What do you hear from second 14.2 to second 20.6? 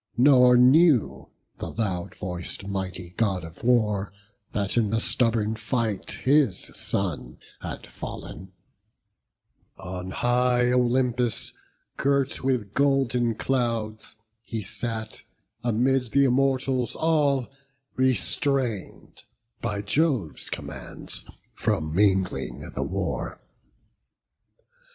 He sat, amid th' Immortals all, restrain'd, By Jove's